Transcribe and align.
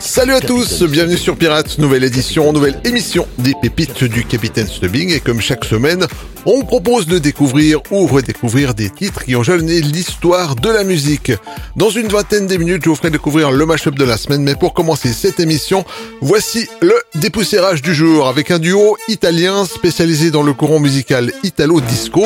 Salut 0.00 0.34
à 0.34 0.40
tous, 0.40 0.84
bienvenue 0.84 1.18
sur 1.18 1.36
Pirates, 1.36 1.78
nouvelle 1.78 2.04
édition, 2.04 2.52
nouvelle 2.52 2.80
émission 2.84 3.26
des 3.38 3.54
pépites 3.60 4.04
du 4.04 4.24
Capitaine 4.24 4.68
Stubbing 4.68 5.12
et 5.12 5.18
comme 5.18 5.40
chaque 5.40 5.64
semaine, 5.64 6.06
on 6.46 6.64
propose 6.64 7.06
de 7.06 7.18
découvrir 7.18 7.80
ou 7.90 8.06
redécouvrir 8.06 8.74
des 8.74 8.90
titres 8.90 9.24
qui 9.24 9.34
ont 9.34 9.42
jalonné 9.42 9.80
l'histoire 9.80 10.54
de 10.54 10.68
la 10.70 10.84
musique. 10.84 11.32
Dans 11.74 11.90
une 11.90 12.06
vingtaine 12.06 12.46
de 12.46 12.56
minutes, 12.56 12.84
je 12.84 12.90
vous 12.90 12.94
ferai 12.94 13.10
découvrir 13.10 13.50
le 13.50 13.66
mashup 13.66 13.96
de 13.96 14.04
la 14.04 14.16
semaine, 14.16 14.42
mais 14.42 14.54
pour 14.54 14.72
commencer 14.72 15.12
cette 15.12 15.40
émission, 15.40 15.84
voici 16.20 16.68
le 16.80 16.94
dépoussiérage 17.16 17.82
du 17.82 17.92
jour 17.92 18.28
avec 18.28 18.52
un 18.52 18.60
duo 18.60 18.96
italien 19.08 19.64
spécialisé 19.64 20.30
dans 20.30 20.44
le 20.44 20.52
courant 20.52 20.78
musical 20.78 21.32
italo-disco. 21.42 22.24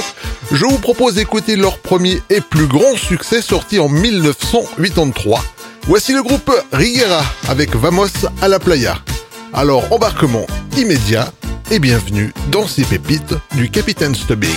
Je 0.52 0.66
vous 0.66 0.78
propose 0.78 1.14
d'écouter 1.14 1.56
leur 1.56 1.78
premier 1.78 2.20
et 2.28 2.42
plus 2.42 2.66
grand 2.66 2.96
succès 2.96 3.40
sorti 3.40 3.78
en 3.80 3.88
1983. 3.88 5.42
Voici 5.86 6.12
le 6.12 6.22
groupe 6.22 6.50
Riguera 6.72 7.22
avec 7.48 7.74
Vamos 7.74 8.06
à 8.40 8.48
la 8.48 8.60
playa. 8.60 8.98
Alors 9.52 9.92
embarquement 9.92 10.46
immédiat 10.76 11.32
et 11.72 11.80
bienvenue 11.80 12.32
dans 12.52 12.66
ces 12.68 12.84
pépites 12.84 13.34
du 13.56 13.68
Capitaine 13.68 14.14
Stubbing. 14.14 14.48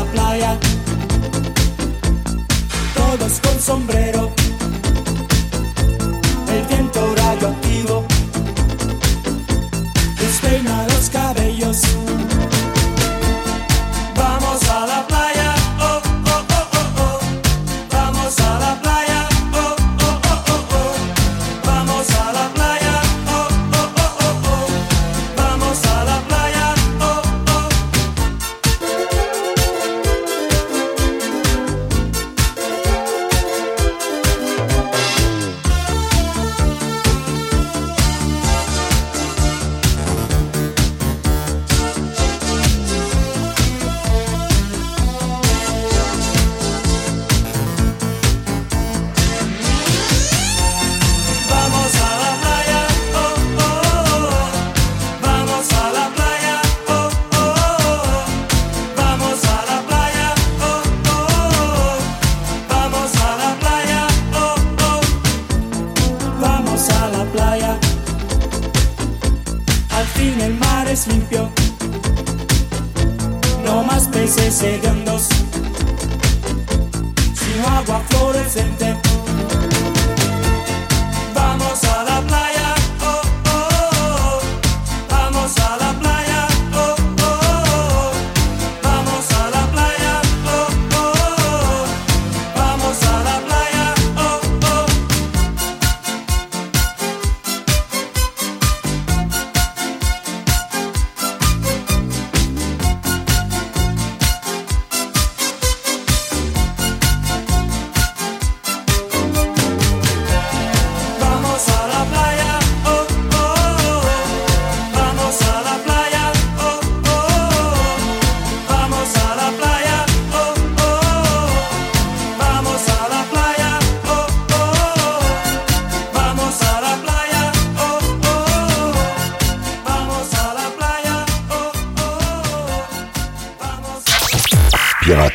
La 0.00 0.10
playa. 0.12 0.58
Todos 2.94 3.40
con 3.40 3.60
sombrero. 3.60 4.29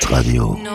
Radio. 0.10 0.56
No. 0.62 0.75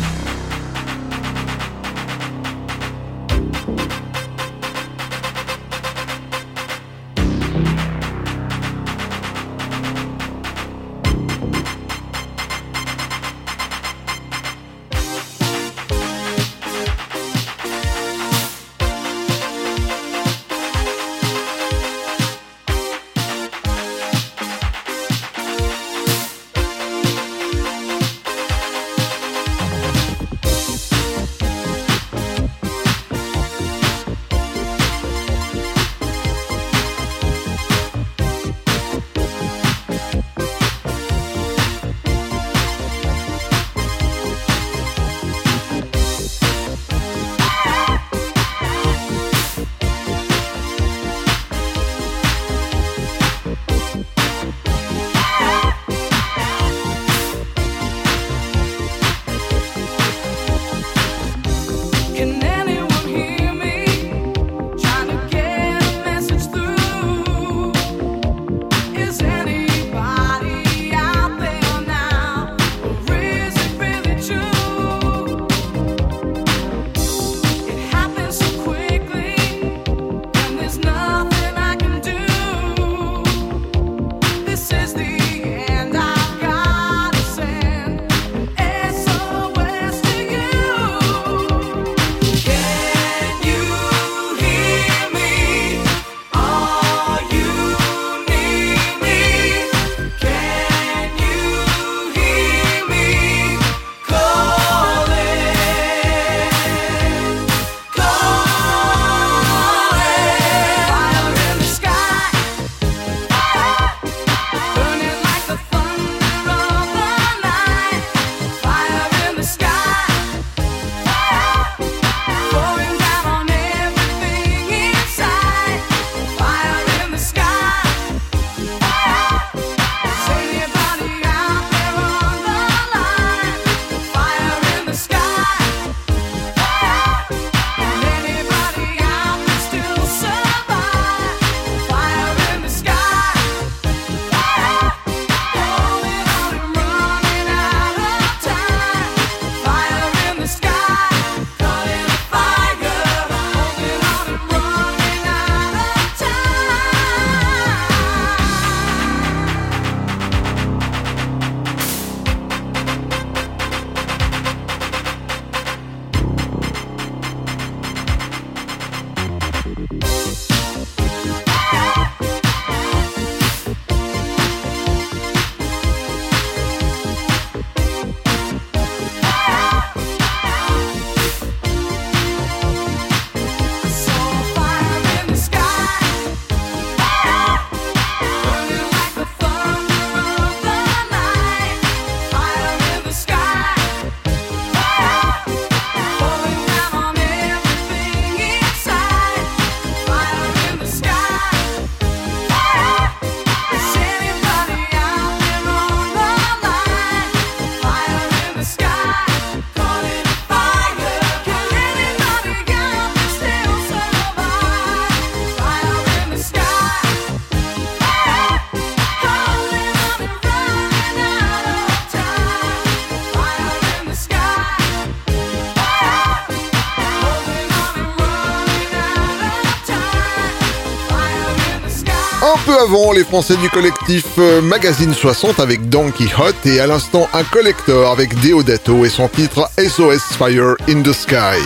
Peu 232.65 232.77
avant, 232.77 233.11
les 233.11 233.23
Français 233.23 233.55
du 233.55 233.69
collectif 233.69 234.25
euh, 234.37 234.61
Magazine 234.61 235.13
60 235.13 235.59
avec 235.59 235.89
Don 235.89 236.11
Quixote 236.11 236.65
et 236.65 236.79
à 236.79 236.87
l'instant 236.87 237.27
un 237.33 237.43
collector 237.43 238.11
avec 238.11 238.39
Deodato 238.41 239.05
et 239.05 239.09
son 239.09 239.27
titre 239.27 239.69
SOS 239.77 240.35
Fire 240.37 240.75
in 240.89 241.01
the 241.01 241.13
Sky. 241.13 241.61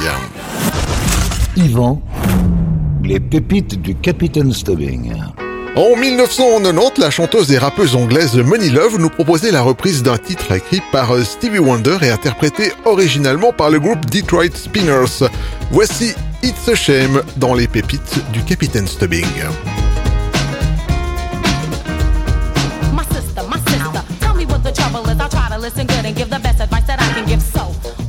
Yvan, 1.57 2.01
les 3.03 3.19
pépites 3.19 3.81
du 3.81 3.95
Capitaine 3.95 4.53
Stubbing. 4.53 5.13
En 5.75 5.95
1990, 5.95 7.01
la 7.01 7.09
chanteuse 7.09 7.51
et 7.51 7.57
rappeuse 7.57 7.95
anglaise 7.95 8.35
Money 8.35 8.69
Love 8.69 8.97
nous 8.99 9.09
proposait 9.09 9.51
la 9.51 9.61
reprise 9.61 10.03
d'un 10.03 10.17
titre 10.17 10.51
écrit 10.51 10.81
par 10.91 11.13
euh, 11.13 11.23
Stevie 11.23 11.59
Wonder 11.59 11.97
et 12.01 12.09
interprété 12.09 12.71
originalement 12.85 13.51
par 13.51 13.69
le 13.69 13.79
groupe 13.79 14.05
Detroit 14.09 14.55
Spinners. 14.55 15.29
Voici 15.71 16.13
It's 16.43 16.69
a 16.69 16.75
Shame 16.75 17.21
dans 17.37 17.53
les 17.53 17.67
pépites 17.67 18.19
du 18.31 18.43
Capitaine 18.43 18.87
Stubbing. 18.87 19.25
Listen 25.65 25.87
good 25.87 26.05
and 26.05 26.15
give 26.15 26.29
the 26.29 26.37
best 26.37 26.61
advice 26.61 26.85
that 26.85 27.01
I 27.01 27.11
can 27.13 27.25
give. 27.25 27.41
So, 27.41 27.63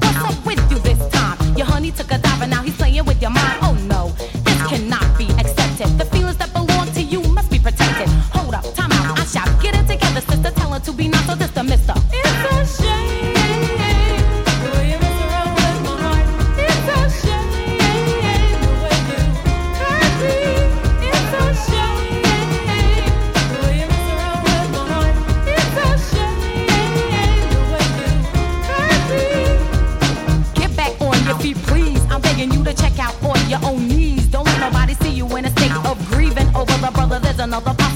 what's 0.04 0.20
up 0.28 0.36
with 0.44 0.60
you 0.70 0.78
this 0.80 1.00
time? 1.08 1.38
Your 1.56 1.64
honey 1.64 1.90
took 1.90 2.12
a 2.12 2.18
dive 2.18 2.42
and 2.42 2.50
now 2.50 2.62
he's 2.62 2.76
playing 2.76 3.06
with 3.06 3.20
your 3.22 3.30
mind. 3.30 3.58
Oh 3.62 3.72
no, 3.88 4.12
this 4.44 4.60
cannot 4.68 5.06
be 5.16 5.25
accepted. 5.40 5.88
The 5.96 6.04
feelings 6.04 6.36
that 6.36 6.52
belong 6.52 6.92
to 6.92 7.02
you 7.02 7.22
must 7.32 7.50
be 7.50 7.58
protected. 7.58 8.08
Hold 8.36 8.54
up, 8.54 8.64
time 8.75 8.92
out, 8.92 9.18
I 9.18 9.25
shout. 9.25 9.48
Get 9.62 9.75
it 9.75 9.86
together, 9.90 10.20
sister. 10.20 10.50
Tell 10.50 10.70
her 10.75 10.80
to 10.80 10.92
be 10.92 11.08
not 11.08 11.25
so 11.25 11.34
the 11.34 11.64
mister. 11.64 11.94
It's 12.12 12.78
a 12.78 12.82
shame. 12.82 13.35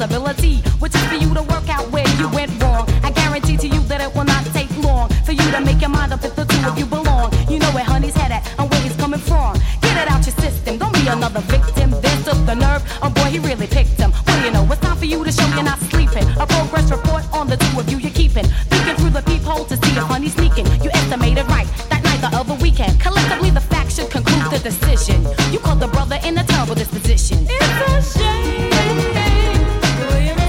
Which 0.00 0.94
is 0.94 1.04
for 1.08 1.14
you 1.14 1.28
to 1.34 1.42
work 1.42 1.68
out 1.68 1.90
where 1.90 2.08
you 2.16 2.26
went 2.30 2.50
wrong. 2.62 2.88
I 3.04 3.10
guarantee 3.10 3.58
to 3.58 3.68
you 3.68 3.80
that 3.84 4.00
it 4.00 4.14
will 4.14 4.24
not 4.24 4.46
take 4.46 4.70
long 4.78 5.10
for 5.26 5.32
you 5.32 5.44
to 5.52 5.60
make 5.60 5.80
your 5.82 5.90
mind 5.90 6.14
up 6.14 6.24
if 6.24 6.34
the 6.34 6.46
two 6.46 6.68
of 6.68 6.78
you 6.78 6.86
belong. 6.86 7.30
You 7.50 7.58
know 7.58 7.70
where 7.72 7.84
honey's 7.84 8.16
and 8.16 8.70
where 8.70 8.80
he's 8.80 8.96
coming 8.96 9.20
from. 9.20 9.60
Get 9.82 9.96
it 10.00 10.10
out 10.10 10.24
your 10.24 10.34
system. 10.36 10.78
Don't 10.78 10.94
be 10.94 11.06
another 11.06 11.40
victim. 11.40 11.90
This 12.00 12.24
took 12.24 12.40
the 12.46 12.54
nerve. 12.54 12.82
Oh 13.02 13.10
boy, 13.10 13.28
he 13.28 13.38
really 13.40 13.66
picked 13.66 14.00
him. 14.00 14.10
What 14.12 14.40
do 14.40 14.44
you 14.46 14.50
know? 14.50 14.64
It's 14.72 14.80
time 14.80 14.96
for 14.96 15.04
you 15.04 15.22
to 15.22 15.32
show 15.32 15.46
you're 15.54 15.64
not 15.64 15.78
sleeping. 15.92 16.24
A 16.40 16.46
progress 16.46 16.90
report 16.90 17.24
on 17.34 17.48
the 17.48 17.58
two 17.58 17.80
of 17.80 17.90
you 17.90 17.98
you're 17.98 18.16
keeping. 18.22 18.46
Peeking 18.70 18.96
through 18.96 19.10
the 19.10 19.22
peephole 19.22 19.64
to 19.66 19.76
see 19.76 19.92
if 19.92 20.04
honey's 20.04 20.34
sneaking. 20.34 20.66
You 20.82 20.90
estimated 20.94 21.46
right 21.48 21.68
that 21.90 22.02
night 22.02 22.20
the 22.24 22.32
other 22.34 22.54
weekend. 22.54 22.98
Collectively, 23.00 23.50
the 23.50 23.60
should 23.90 24.08
conclude 24.08 24.50
the 24.50 24.60
decision. 24.60 25.26
You 25.52 25.58
called 25.58 25.80
the 25.80 25.88
brother 25.88 26.18
in 26.24 26.38
a 26.38 26.44
terrible 26.44 26.76
disposition. 26.76 27.44
It's 27.50 28.14
a 28.14 28.18
shame. 28.18 29.59
The 30.00 30.39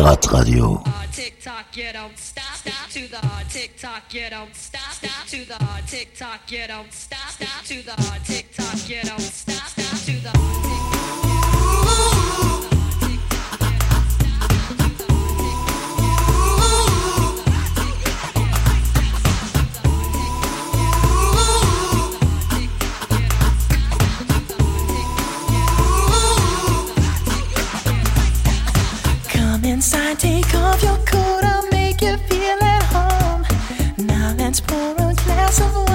Pirate 0.00 0.32
Radio. 0.32 0.82
Tick 1.12 1.42
tock, 1.42 1.76
you 1.76 1.92
don't 1.92 2.16
stop. 2.16 2.54
Stop 2.54 2.88
to 2.88 3.06
the 3.06 3.20
tick 3.50 3.76
tock, 3.76 4.14
you 4.14 4.30
don't 4.30 4.54
stop. 4.56 4.92
Stop 4.92 5.26
to 5.26 5.44
the 5.44 5.58
tick 5.86 6.16
tock, 6.16 6.40
you 6.50 6.66
don't 6.66 6.90
stop. 6.90 7.28
Stop 7.28 7.64
to 7.64 7.82
the 7.82 8.20
tick 8.24 8.50
tock, 8.54 8.88
you 8.88 9.02
don't 9.02 9.20
stop. 9.20 9.68
To 10.06 10.12
the 10.12 10.89
inside, 29.80 30.18
take 30.18 30.54
off 30.56 30.82
your 30.82 30.98
coat, 31.06 31.42
I'll 31.42 31.66
make 31.70 32.02
you 32.02 32.14
feel 32.28 32.58
at 32.60 32.82
home. 32.92 33.46
Now 33.96 34.34
let's 34.36 34.60
pour 34.60 34.92
a 34.92 35.14
glass 35.24 35.58
of 35.58 35.74
wine, 35.74 35.89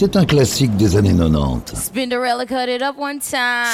C'est 0.00 0.14
un 0.14 0.24
classique 0.24 0.76
des 0.76 0.94
années 0.96 1.12
90. 1.12 1.74
Spinderella 1.74 2.46
cut 2.46 2.68
it 2.68 2.82
up 2.82 2.96
one 2.96 3.18
time. 3.18 3.66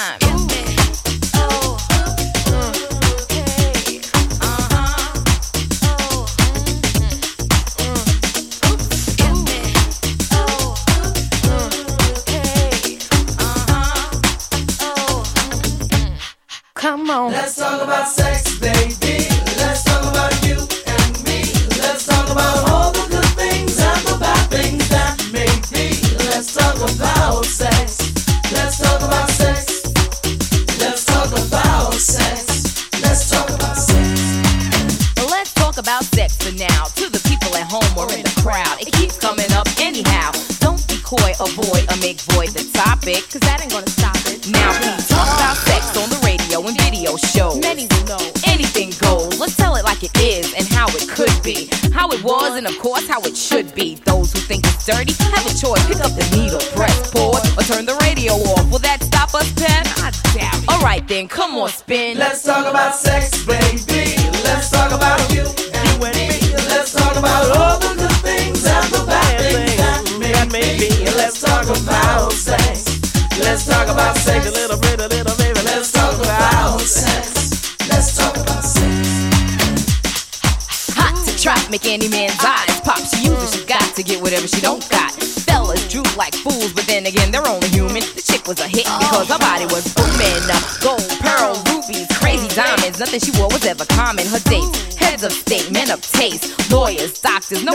Come 16.74 17.10
on. 17.10 17.32
Let's 17.32 17.56
talk 17.56 17.82
about 17.82 18.08
sex, 18.08 18.33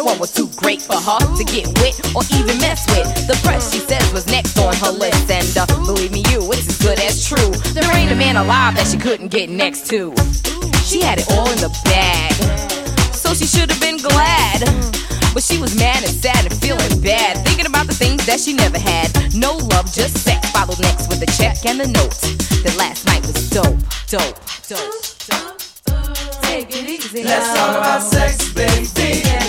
one 0.09 0.19
was 0.19 0.33
too 0.33 0.49
great 0.57 0.81
for 0.81 0.97
her 0.97 1.21
to 1.37 1.43
get 1.43 1.67
with 1.79 1.97
or 2.15 2.23
even 2.33 2.57
mess 2.57 2.85
with. 2.89 3.05
The 3.27 3.37
press, 3.43 3.71
she 3.71 3.79
says, 3.79 4.01
was 4.11 4.25
next 4.27 4.57
on 4.57 4.73
her 4.75 4.91
list. 4.91 5.29
And 5.29 5.45
uh, 5.57 5.65
believe 5.85 6.11
me, 6.11 6.23
you, 6.29 6.41
it's 6.51 6.67
as 6.67 6.77
good 6.81 6.99
as 6.99 7.25
true. 7.25 7.51
There 7.73 7.85
ain't 7.95 8.11
a 8.11 8.15
man 8.15 8.37
alive 8.37 8.75
that 8.75 8.87
she 8.87 8.97
couldn't 8.97 9.29
get 9.29 9.49
next 9.49 9.87
to. 9.89 10.13
She 10.83 11.01
had 11.01 11.19
it 11.19 11.29
all 11.31 11.49
in 11.49 11.59
the 11.59 11.69
bag 11.85 12.33
so 13.13 13.33
she 13.33 13.45
should 13.45 13.69
have 13.69 13.81
been 13.81 13.97
glad. 13.97 14.65
But 15.33 15.43
she 15.43 15.61
was 15.61 15.77
mad 15.77 16.01
and 16.01 16.11
sad 16.11 16.45
and 16.45 16.55
feeling 16.57 17.01
bad, 17.01 17.45
thinking 17.45 17.67
about 17.67 17.85
the 17.85 17.93
things 17.93 18.25
that 18.25 18.39
she 18.39 18.53
never 18.53 18.79
had. 18.79 19.13
No 19.35 19.53
love, 19.69 19.93
just 19.93 20.17
sex. 20.17 20.49
Followed 20.49 20.81
next 20.81 21.07
with 21.09 21.21
a 21.21 21.29
check 21.37 21.63
and 21.65 21.81
a 21.81 21.87
note. 21.87 22.17
That 22.65 22.75
last 22.77 23.05
night 23.05 23.21
was 23.21 23.49
dope, 23.49 23.77
dope, 24.09 24.41
dope, 24.65 24.89
dope. 25.29 25.59
Take 26.41 26.73
it 26.73 26.89
easy. 26.89 27.23
Let's 27.23 27.53
talk 27.53 27.77
about 27.77 28.01
sex, 28.01 28.51
baby. 28.53 29.48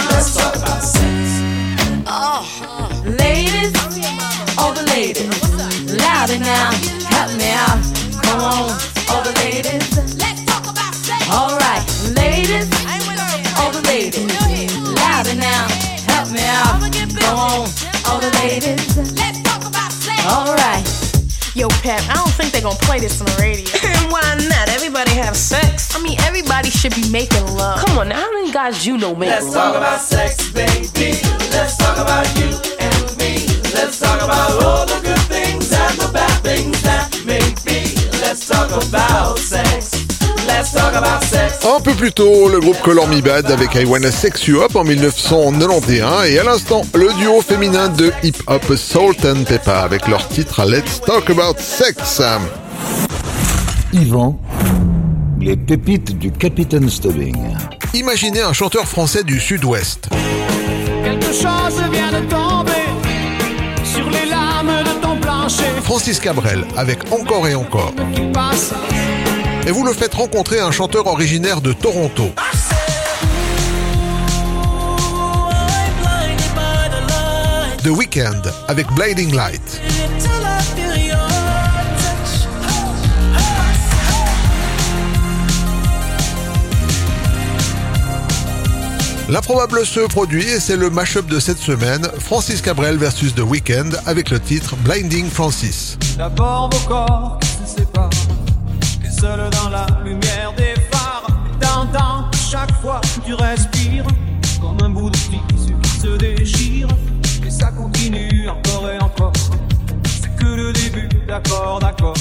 Yo, 21.53 21.67
Pep, 21.83 21.99
I 22.07 22.13
don't 22.13 22.31
think 22.31 22.53
they're 22.53 22.61
gonna 22.61 22.79
play 22.79 22.99
this 22.99 23.19
on 23.19 23.27
the 23.27 23.35
radio. 23.41 23.65
And 23.83 24.09
why 24.11 24.21
not? 24.47 24.69
Everybody 24.69 25.11
have 25.11 25.35
sex. 25.35 25.93
I 25.93 26.01
mean, 26.01 26.17
everybody 26.21 26.69
should 26.69 26.95
be 26.95 27.09
making 27.09 27.45
love. 27.55 27.85
Come 27.85 27.97
on, 27.97 28.07
now, 28.09 28.21
how 28.21 28.31
many 28.31 28.51
guys 28.53 28.85
you 28.87 28.97
know 28.97 29.13
make 29.13 29.29
Let's 29.29 29.51
talk 29.51 29.75
about 29.75 29.99
sex, 29.99 30.49
baby. 30.51 31.19
Let's 31.51 31.75
talk 31.75 31.97
about 31.97 32.25
you 32.39 32.55
and 32.79 33.17
me. 33.17 33.45
Let's 33.75 33.99
talk 33.99 34.21
about 34.21 34.63
all 34.63 34.85
the 34.85 35.01
good 35.03 35.19
things 35.27 35.73
and 35.73 35.99
the 35.99 36.09
bad 36.13 36.41
things 36.41 36.81
that 36.83 37.11
may 37.25 37.43
be. 37.65 37.95
Let's 38.21 38.47
talk 38.47 38.69
about 38.71 39.37
sex. 39.37 40.10
Un 40.63 41.79
peu 41.81 41.93
plus 41.93 42.11
tôt, 42.11 42.47
le 42.47 42.59
groupe 42.59 42.79
Color 42.83 43.07
Me 43.07 43.19
Bad 43.19 43.49
avec 43.49 43.73
I 43.73 43.83
Wanna 43.83 44.11
Sex 44.11 44.45
You 44.45 44.61
Up 44.61 44.75
en 44.75 44.83
1991 44.83 46.27
et 46.27 46.37
à 46.37 46.43
l'instant, 46.43 46.83
le 46.93 47.11
duo 47.17 47.41
féminin 47.41 47.89
de 47.89 48.11
hip-hop 48.21 48.75
Salt 48.77 49.25
and 49.25 49.43
Pepper 49.45 49.71
avec 49.71 50.07
leur 50.07 50.27
titre 50.27 50.63
Let's 50.65 51.01
Talk 51.01 51.31
About 51.31 51.57
Sex. 51.57 52.21
Yvan, 53.91 54.39
les 55.39 55.57
pépites 55.57 56.19
du 56.19 56.31
Capitaine 56.31 56.91
Stubbing. 56.91 57.37
Imaginez 57.95 58.41
un 58.41 58.53
chanteur 58.53 58.87
français 58.87 59.23
du 59.23 59.39
sud-ouest. 59.39 60.09
Quelque 61.03 61.25
chose 61.33 61.81
vient 61.91 62.11
de 62.11 62.23
tomber 62.27 62.71
sur 63.83 64.07
les 64.11 64.29
lames 64.29 64.83
de 64.83 65.01
ton 65.01 65.17
plancher 65.17 65.63
Francis 65.83 66.19
Cabrel 66.19 66.65
avec 66.77 67.11
Encore 67.11 67.47
et 67.47 67.55
Encore. 67.55 67.93
qui 68.13 68.21
passe. 68.31 68.73
Et 69.67 69.71
vous 69.71 69.85
le 69.85 69.93
faites 69.93 70.15
rencontrer 70.15 70.59
un 70.59 70.71
chanteur 70.71 71.05
originaire 71.05 71.61
de 71.61 71.71
Toronto. 71.71 72.31
The 77.83 77.87
Weeknd 77.87 78.41
avec 78.67 78.87
Blinding 78.93 79.35
Light. 79.35 79.81
L'improbable 89.29 89.85
se 89.85 90.01
produit 90.01 90.43
et 90.43 90.59
c'est 90.59 90.75
le 90.75 90.89
mashup 90.89 91.27
de 91.27 91.39
cette 91.39 91.59
semaine, 91.59 92.05
Francis 92.19 92.61
Cabrel 92.61 92.97
versus 92.97 93.33
The 93.33 93.39
Weeknd 93.39 93.91
avec 94.05 94.29
le 94.29 94.39
titre 94.39 94.75
Blinding 94.77 95.29
Francis. 95.29 95.97
D'abord 96.17 96.69
vos 96.69 96.87
corps 96.87 97.39
seul 99.21 99.49
dans 99.51 99.69
la 99.69 99.85
lumière 100.03 100.51
des 100.57 100.73
phares. 100.91 101.27
T'entends 101.59 102.25
chaque 102.33 102.73
fois 102.81 102.99
tu 103.23 103.35
respires 103.35 104.05
Comme 104.59 104.79
un 104.83 104.89
bout 104.89 105.11
de 105.11 105.17
tissu 105.17 105.73
qui 105.83 105.89
se 105.99 106.17
déchire. 106.17 106.87
Et 107.45 107.51
ça 107.51 107.71
continue 107.71 108.49
encore 108.49 108.89
et 108.89 108.99
encore. 108.99 109.33
C'est 110.05 110.35
que 110.35 110.45
le 110.45 110.73
début, 110.73 111.09
d'accord, 111.27 111.79
d'accord. 111.79 112.15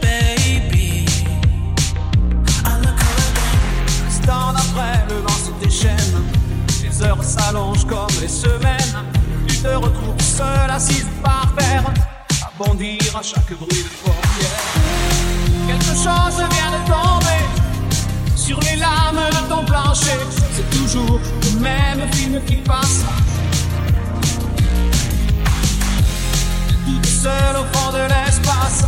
Baby 0.00 1.06
L'instant 4.04 4.52
d'après, 4.52 5.04
le 5.08 5.16
vent 5.22 5.40
se 5.46 5.64
déchaîne. 5.64 6.14
Les 6.84 7.02
heures 7.02 7.24
s'allongent 7.24 7.86
comme 7.86 8.14
les 8.20 8.28
semaines. 8.28 8.96
Tu 9.48 9.56
te 9.56 9.68
retrouves 9.68 10.20
seul 10.20 10.70
assise 10.70 11.08
par 11.20 11.52
terre. 11.58 11.84
À 12.44 12.50
bondir 12.56 13.00
à 13.18 13.22
chaque 13.22 13.52
bruit 13.58 13.82
de 13.82 14.11
Quelque 15.66 15.94
chose 15.94 16.36
vient 16.50 16.72
de 16.72 16.86
tomber 16.86 17.42
Sur 18.36 18.58
les 18.60 18.76
lames 18.76 19.20
de 19.30 19.48
ton 19.48 19.64
plancher. 19.64 20.18
C'est 20.54 20.68
toujours 20.70 21.20
le 21.42 21.60
même 21.60 22.12
film 22.12 22.40
qui 22.46 22.56
passe. 22.56 23.04
Toute 26.86 27.06
seule 27.06 27.56
au 27.56 27.76
fond 27.76 27.92
de 27.92 28.02
l'espace. 28.02 28.84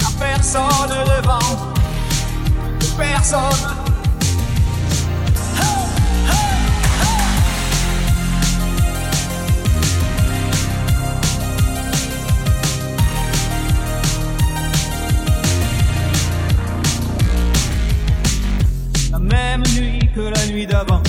La 0.00 0.26
personne 0.26 0.88
devant. 0.88 1.74
Personne 2.96 3.87
qu'avant. 20.78 21.02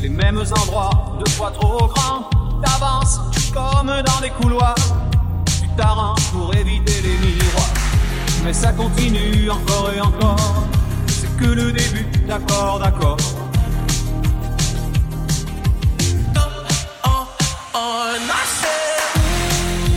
Les 0.00 0.08
mêmes 0.08 0.38
endroits, 0.38 1.18
deux 1.18 1.30
fois 1.32 1.50
trop 1.50 1.86
grands. 1.88 2.30
T'avances 2.64 3.20
comme 3.52 3.86
dans 3.86 4.20
des 4.20 4.30
couloirs. 4.30 4.74
Tu 5.46 5.68
t'arranges 5.76 6.30
pour 6.32 6.54
éviter 6.54 7.00
les 7.02 7.18
miroirs. 7.18 7.74
Mais 8.44 8.52
ça 8.52 8.72
continue 8.72 9.50
encore 9.50 9.90
et 9.94 10.00
encore. 10.00 10.66
C'est 11.08 11.36
que 11.36 11.50
le 11.50 11.72
début, 11.72 12.06
d'accord, 12.26 12.78
d'accord. 12.78 13.16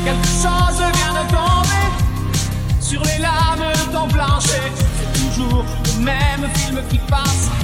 Quelque 0.04 0.28
chose 0.28 0.78
vient 0.78 1.14
de 1.14 1.30
tomber 1.30 1.86
sur 2.80 3.02
les 3.04 3.20
lames 3.20 3.60
de 3.60 3.94
ton 3.94 4.08
plancher. 4.08 4.72
C'est 4.76 5.38
toujours 5.38 5.64
le 5.96 6.04
même 6.04 6.50
film 6.56 6.82
qui 6.90 6.98
passe. 6.98 7.61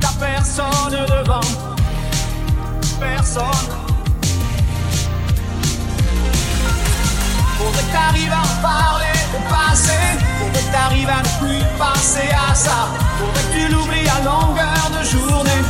T'as 0.00 0.12
personne 0.20 0.92
devant. 0.92 1.40
Personne. 3.00 3.44
Faudrait 7.58 7.82
que 7.82 7.92
t'arrives 7.92 8.32
à 8.32 8.40
en 8.40 8.62
parler 8.62 9.16
au 9.34 9.40
passé. 9.50 9.92
Faudrait 10.38 10.62
que 10.62 10.72
t'arrives 10.72 11.08
à 11.08 11.22
ne 11.22 11.46
plus 11.46 11.64
penser 11.78 12.28
à 12.50 12.54
ça. 12.54 12.88
Faudrait 13.18 13.42
que 13.42 13.52
tu 13.58 13.72
l'oublies 13.72 14.08
à 14.08 14.20
longueur 14.24 14.90
de 14.96 15.04
journée. 15.04 15.62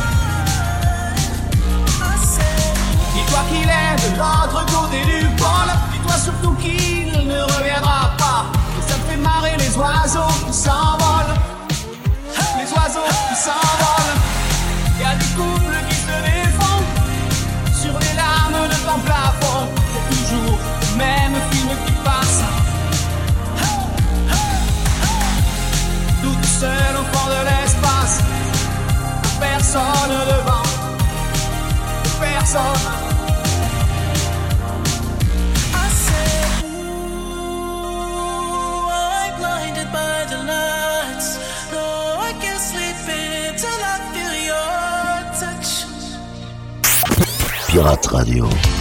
Dis-toi 3.13 3.39
qu'il 3.49 3.69
est 3.69 3.95
de 4.09 4.17
l'autre 4.17 4.65
côté 4.65 5.03
du 5.05 5.25
pôle. 5.35 5.71
Dis-toi 5.91 6.17
surtout 6.23 6.53
qu'il 6.55 7.27
ne 7.27 7.41
reviendra 7.41 8.11
pas. 8.17 8.45
Et 8.77 8.81
ça 8.89 8.95
fait 9.07 9.17
marrer 9.17 9.55
les 9.57 9.75
oiseaux 9.75 10.33
qui 10.45 10.53
s'envolent. 10.53 11.36
Oiseaux 12.77 12.99
qui 13.29 13.35
s'envolent. 13.35 14.17
Y 14.99 15.03
a 15.03 15.15
des 15.15 15.25
couples 15.35 15.79
qui 15.89 15.95
se 15.95 16.15
défendent 16.29 16.93
sur 17.73 17.93
les 17.99 18.15
lames 18.15 18.67
de 18.69 18.75
ton 18.85 18.99
plafond. 18.99 19.67
C'est 19.93 20.15
toujours 20.15 20.59
le 20.91 20.97
même 20.97 21.35
film 21.51 21.69
qui 21.85 21.91
passe. 22.03 22.43
Toute 26.21 26.45
seule 26.45 26.95
au 27.01 27.17
fond 27.17 27.27
de 27.29 27.41
l'espace. 27.49 28.19
Personne 29.39 30.13
devant. 30.29 30.67
Personne. 32.19 32.96
Pirate 47.77 48.07
Radio. 48.11 48.76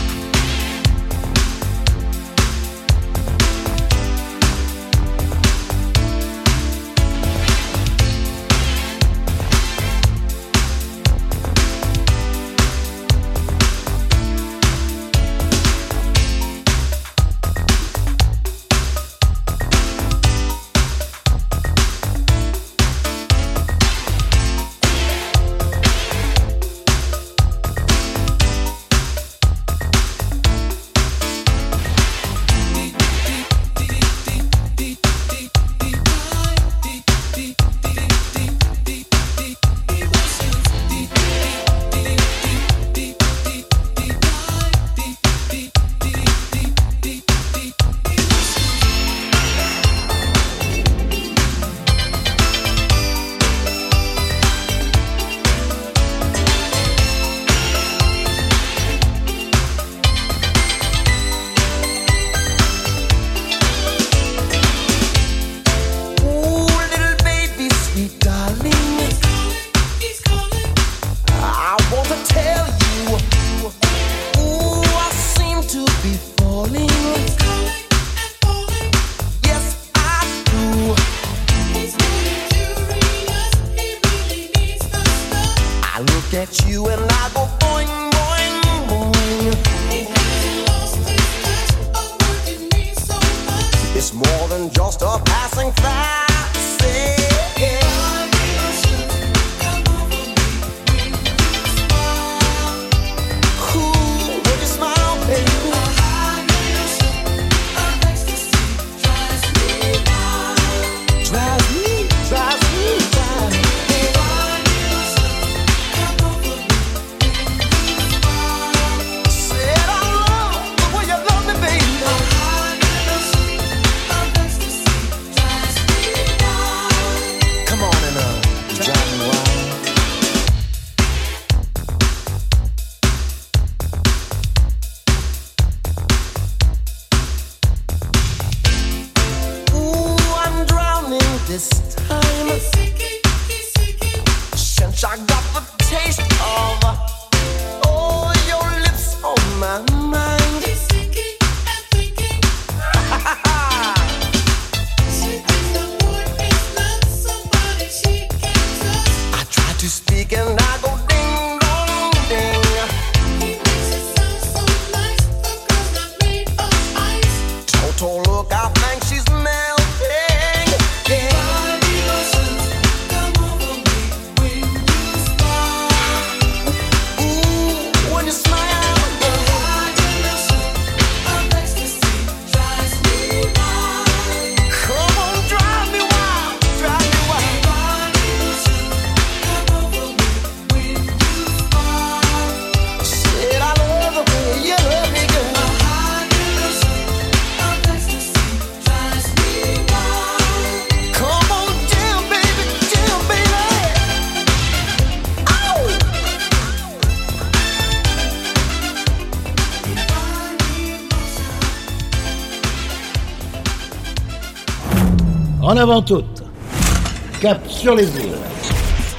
les 217.95 218.09
îles, 218.17 218.39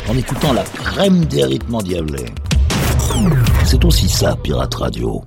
en 0.10 0.18
écoutant 0.18 0.54
la 0.54 0.64
crème 0.64 1.26
des 1.26 1.46
rythmes 1.46 1.76
endiablés. 1.76 2.26
C'est 3.66 3.84
aussi 3.86 4.10
ça, 4.10 4.36
Pirate 4.44 4.76
Radio. 4.76 5.24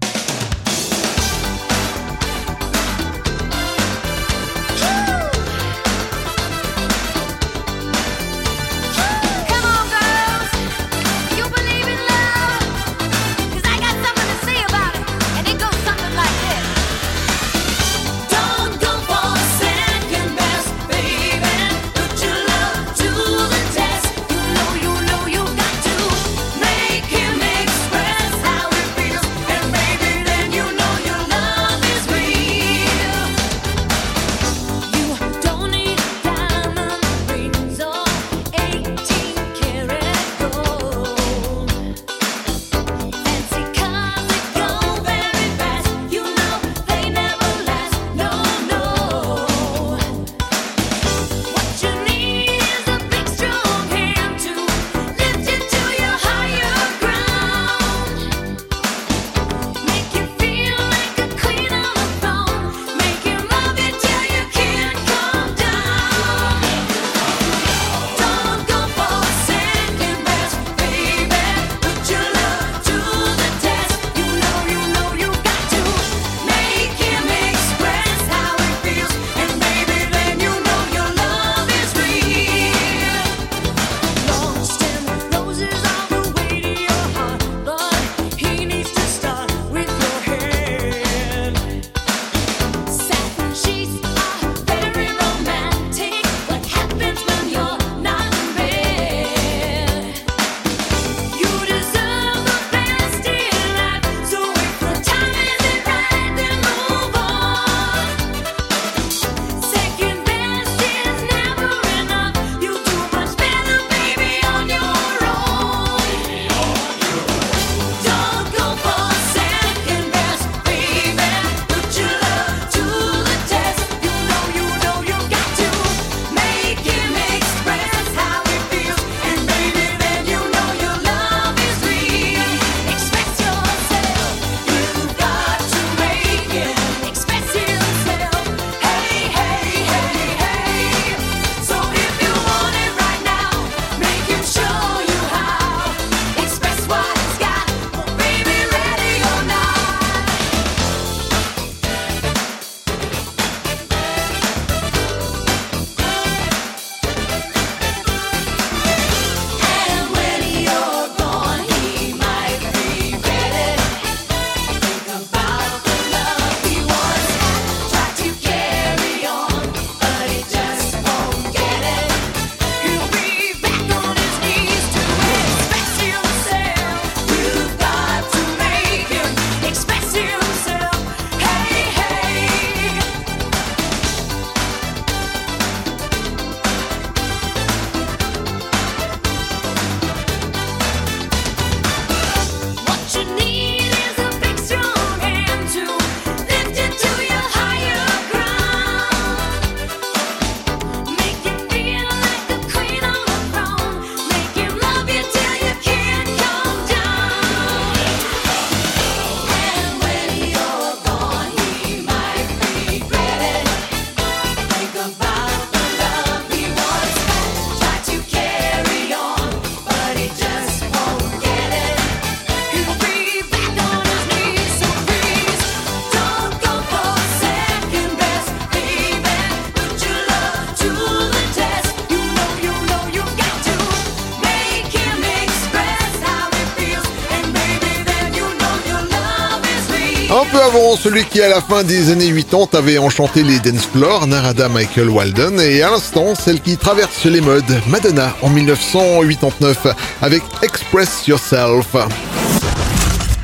celui 241.03 241.25
qui 241.25 241.41
à 241.41 241.49
la 241.49 241.63
fin 241.63 241.83
des 241.83 242.11
années 242.11 242.31
80 242.31 242.79
avait 242.79 242.99
enchanté 242.99 243.43
les 243.43 243.59
dance 243.59 243.87
floors, 243.87 244.27
Narada 244.27 244.69
Michael 244.69 245.09
Walden, 245.09 245.59
et 245.59 245.83
à 245.83 245.91
l'instant 245.91 246.35
celle 246.35 246.61
qui 246.61 246.77
traverse 246.77 247.25
les 247.25 247.41
modes, 247.41 247.81
Madonna 247.89 248.37
en 248.43 248.51
1989 248.51 249.87
avec 250.21 250.43
Express 250.63 251.27
Yourself. 251.27 251.97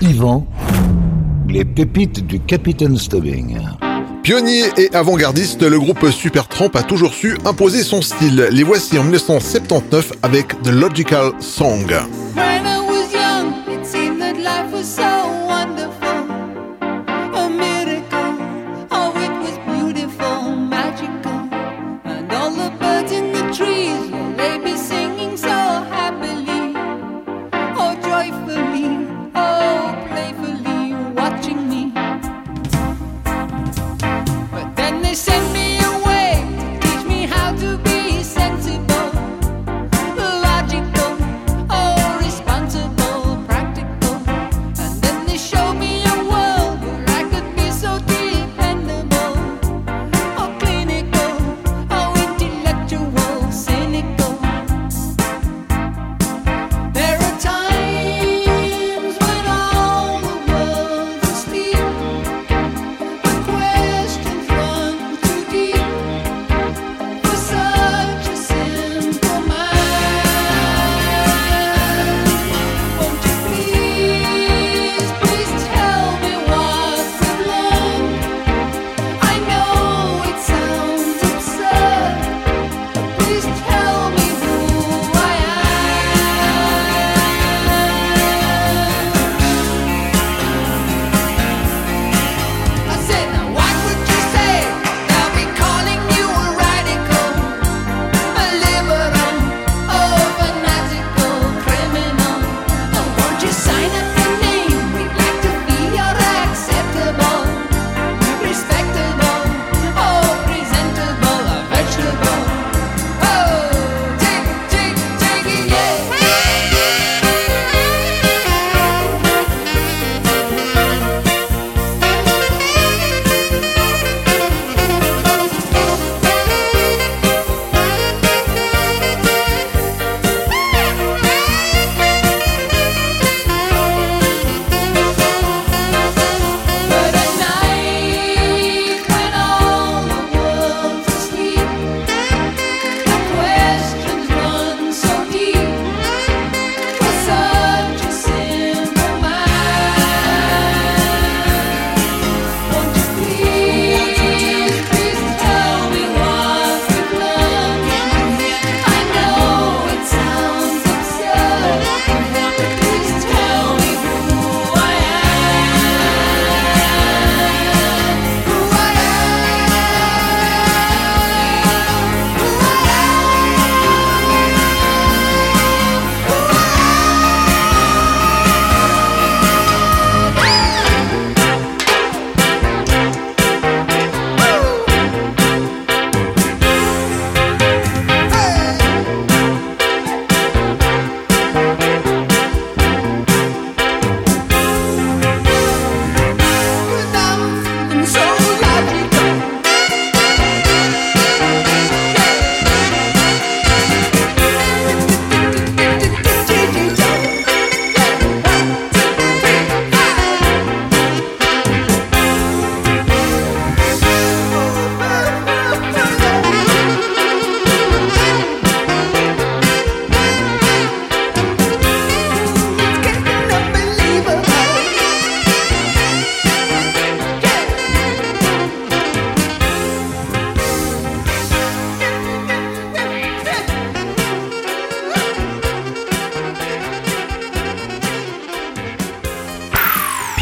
Yvan, 0.02 0.46
les 1.48 1.64
pépites 1.64 2.26
du 2.26 2.40
Capitaine 2.40 2.98
Stubbing. 2.98 3.58
Pionnier 4.22 4.64
et 4.76 4.94
avant-gardiste, 4.94 5.62
le 5.62 5.78
groupe 5.78 6.10
Supertramp 6.10 6.70
a 6.74 6.82
toujours 6.82 7.14
su 7.14 7.38
imposer 7.46 7.82
son 7.82 8.02
style. 8.02 8.48
Les 8.50 8.64
voici 8.64 8.98
en 8.98 9.04
1979 9.04 10.12
avec 10.22 10.60
The 10.62 10.68
Logical 10.68 11.32
Song. 11.40 11.86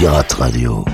Radio. 0.04 0.93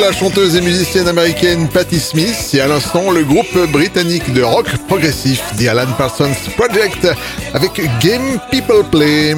la 0.00 0.12
chanteuse 0.12 0.54
et 0.54 0.60
musicienne 0.60 1.08
américaine 1.08 1.68
Patti 1.68 1.98
Smith 1.98 2.50
et 2.54 2.60
à 2.60 2.68
l'instant 2.68 3.10
le 3.10 3.24
groupe 3.24 3.58
britannique 3.70 4.32
de 4.32 4.42
rock 4.42 4.66
progressif 4.86 5.42
The 5.58 5.66
Alan 5.66 5.90
Parsons 5.98 6.30
Project 6.56 7.08
avec 7.52 7.80
Game 8.00 8.38
People 8.50 8.84
Play. 8.90 9.34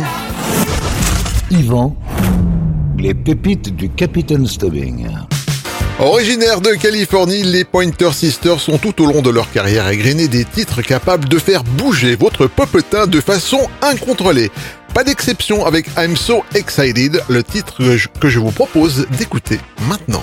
Yvan, 1.50 1.96
les 2.98 3.14
pépites 3.14 3.74
du 3.74 3.88
Capitaine 3.88 4.46
Stubbing. 4.46 5.06
Originaires 5.98 6.60
de 6.60 6.72
Californie, 6.72 7.42
les 7.42 7.64
Pointer 7.64 8.12
Sisters 8.12 8.60
sont 8.60 8.78
tout 8.78 9.02
au 9.02 9.06
long 9.06 9.22
de 9.22 9.30
leur 9.30 9.50
carrière 9.50 9.88
égrené 9.88 10.28
des 10.28 10.44
titres 10.44 10.82
capables 10.82 11.28
de 11.28 11.38
faire 11.38 11.64
bouger 11.64 12.16
votre 12.16 12.46
popotin 12.48 13.06
de 13.06 13.20
façon 13.20 13.60
incontrôlée. 13.80 14.50
Pas 14.94 15.02
d'exception 15.02 15.66
avec 15.66 15.88
I'm 15.98 16.16
So 16.16 16.44
Excited, 16.54 17.20
le 17.28 17.42
titre 17.42 17.82
que 18.20 18.28
je 18.28 18.38
vous 18.38 18.52
propose 18.52 19.08
d'écouter 19.18 19.58
maintenant. 19.88 20.22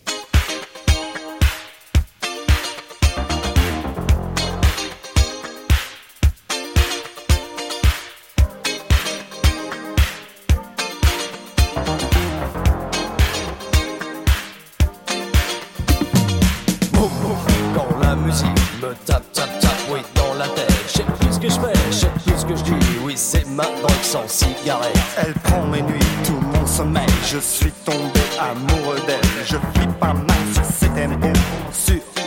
ma 23.51 23.63
banque 23.63 24.03
sans 24.03 24.27
cigarette. 24.27 24.97
Elle 25.17 25.33
prend 25.33 25.65
mes 25.67 25.81
nuits, 25.81 25.99
tout 26.25 26.39
mon 26.53 26.65
sommeil. 26.65 27.07
Je 27.25 27.39
suis 27.39 27.71
tombé 27.85 28.21
amoureux 28.39 28.99
d'elle. 29.07 29.19
Je 29.45 29.57
flippe 29.73 29.99
pas 29.99 30.13
mal 30.13 30.37
sur 30.53 30.65
ses 30.65 30.89
thèmes 30.89 31.19
sur 31.71 32.20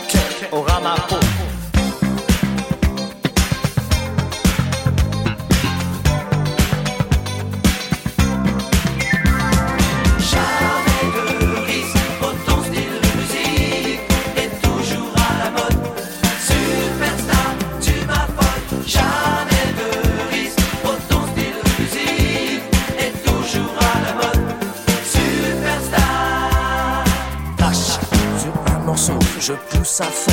myself. 29.99 30.24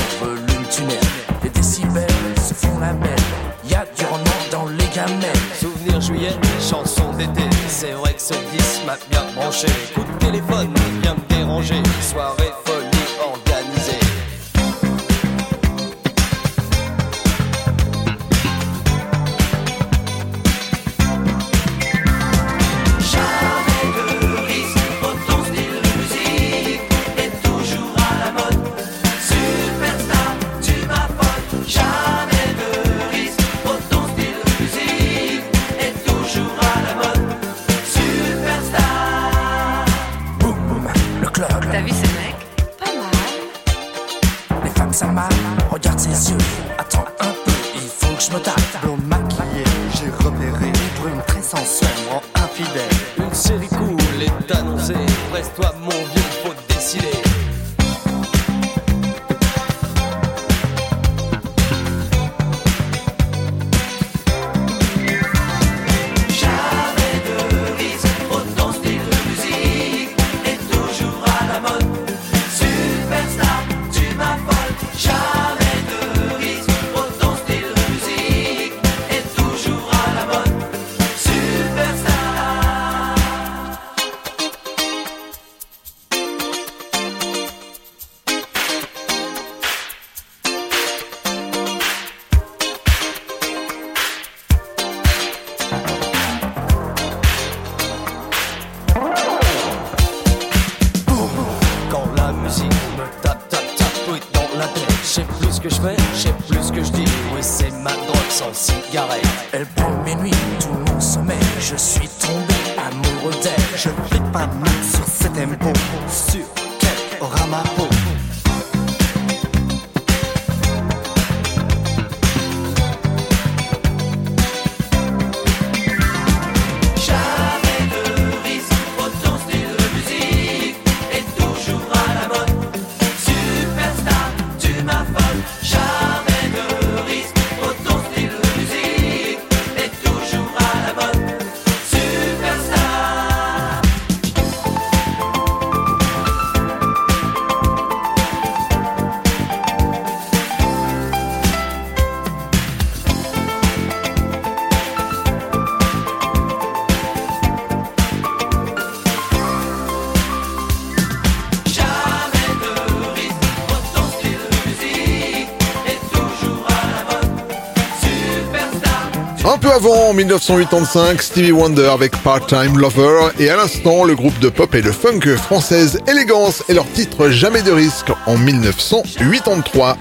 avant 169.84 170.12
1985, 170.12 171.20
Stevie 171.20 171.50
Wonder 171.50 171.88
avec 171.92 172.12
Part-Time 172.22 172.78
Lover 172.78 173.30
et 173.40 173.50
à 173.50 173.56
l'instant 173.56 174.04
le 174.04 174.14
groupe 174.14 174.38
de 174.38 174.48
pop 174.48 174.72
et 174.76 174.80
de 174.80 174.92
funk 174.92 175.36
française 175.36 175.98
Élégance 176.06 176.62
et 176.68 176.74
leur 176.74 176.86
titre 176.92 177.30
Jamais 177.30 177.62
de 177.62 177.72
risque 177.72 178.12
en 178.26 178.38
1983. 178.38 179.96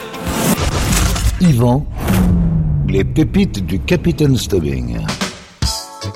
Yvan, 1.42 1.84
les 2.90 3.04
pépites 3.04 3.66
du 3.66 3.80
Capitaine 3.80 4.38
Stubbing. 4.38 5.00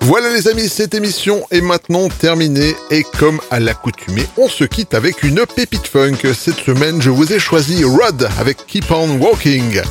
Voilà 0.02 0.32
les 0.32 0.48
amis, 0.48 0.70
cette 0.70 0.94
émission 0.94 1.44
est 1.50 1.62
maintenant 1.62 2.08
terminée 2.10 2.76
et 2.92 3.04
comme 3.18 3.42
à 3.50 3.60
l'accoutumée, 3.60 4.28
on 4.38 4.48
se 4.48 4.66
quitte 4.66 4.94
avec 4.94 5.24
une 5.24 5.44
pépite 5.56 5.88
funk. 5.88 6.18
Cette 6.36 6.60
semaine, 6.60 7.02
je 7.02 7.10
vous 7.10 7.34
ai 7.34 7.40
choisi 7.40 7.84
Rod 7.84 8.30
avec 8.40 8.68
Keep 8.68 8.92
On 8.92 9.18
Walking. 9.18 9.82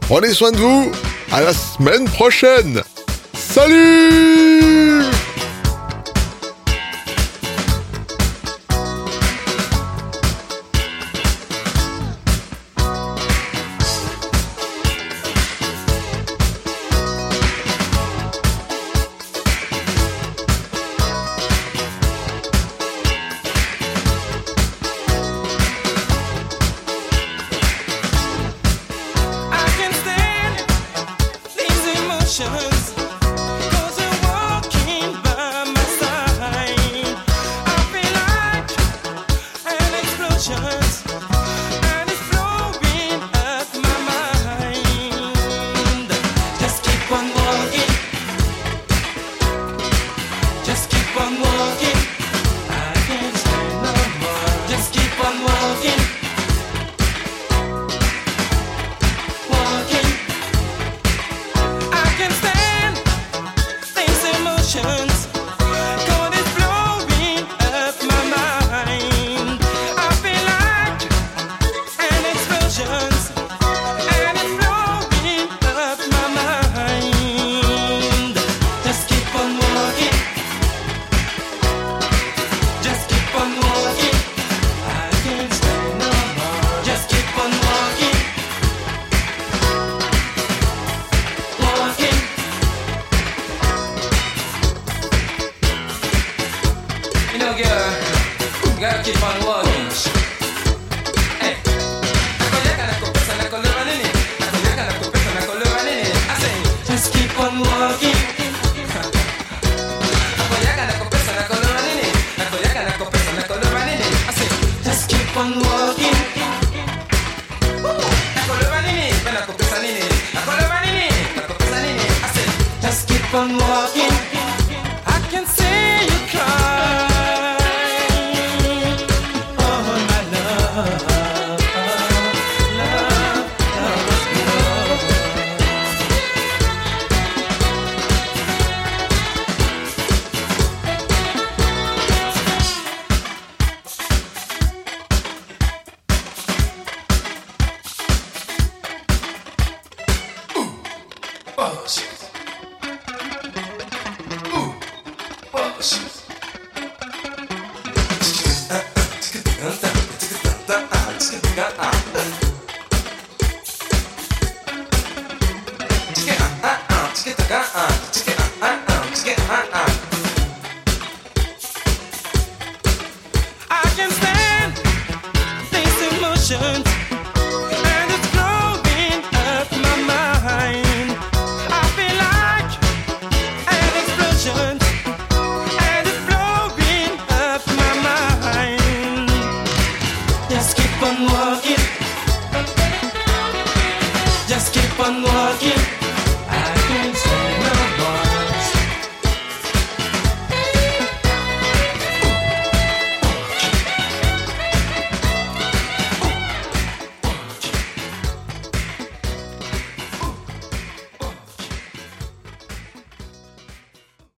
Prenez 0.00 0.34
soin 0.34 0.50
de 0.50 0.56
vous, 0.56 0.90
à 1.30 1.42
la 1.42 1.52
semaine 1.52 2.06
prochaine 2.06 2.82
Salut 3.50 5.19